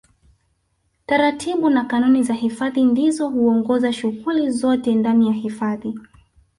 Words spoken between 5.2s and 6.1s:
ya hifadhi